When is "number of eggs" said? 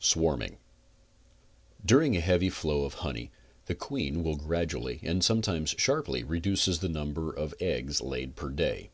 6.88-8.00